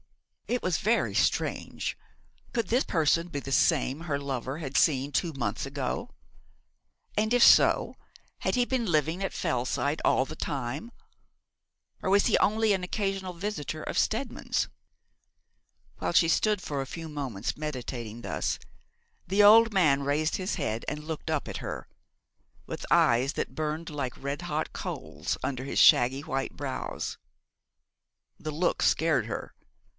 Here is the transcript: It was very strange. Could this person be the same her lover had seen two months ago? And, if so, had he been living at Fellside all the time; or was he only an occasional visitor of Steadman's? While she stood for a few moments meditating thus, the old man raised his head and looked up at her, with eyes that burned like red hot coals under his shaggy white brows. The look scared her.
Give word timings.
It 0.47 0.63
was 0.63 0.79
very 0.79 1.13
strange. 1.13 1.95
Could 2.51 2.67
this 2.67 2.83
person 2.83 3.29
be 3.29 3.39
the 3.39 3.51
same 3.53 4.01
her 4.01 4.19
lover 4.19 4.57
had 4.57 4.75
seen 4.75 5.11
two 5.11 5.31
months 5.33 5.65
ago? 5.65 6.09
And, 7.15 7.33
if 7.33 7.41
so, 7.43 7.95
had 8.39 8.55
he 8.55 8.65
been 8.65 8.85
living 8.87 9.23
at 9.23 9.31
Fellside 9.31 10.01
all 10.03 10.25
the 10.25 10.35
time; 10.35 10.91
or 12.01 12.09
was 12.09 12.25
he 12.25 12.37
only 12.39 12.73
an 12.73 12.83
occasional 12.83 13.31
visitor 13.31 13.81
of 13.83 13.97
Steadman's? 13.97 14.67
While 15.99 16.11
she 16.11 16.27
stood 16.27 16.61
for 16.61 16.81
a 16.81 16.87
few 16.87 17.07
moments 17.07 17.55
meditating 17.55 18.21
thus, 18.21 18.59
the 19.27 19.43
old 19.43 19.71
man 19.71 20.03
raised 20.03 20.35
his 20.35 20.55
head 20.55 20.83
and 20.89 21.05
looked 21.05 21.29
up 21.29 21.47
at 21.47 21.57
her, 21.57 21.87
with 22.65 22.85
eyes 22.91 23.33
that 23.33 23.55
burned 23.55 23.89
like 23.89 24.21
red 24.21 24.41
hot 24.41 24.73
coals 24.73 25.37
under 25.43 25.63
his 25.63 25.79
shaggy 25.79 26.21
white 26.21 26.57
brows. 26.57 27.17
The 28.37 28.51
look 28.51 28.81
scared 28.81 29.27
her. 29.27 29.53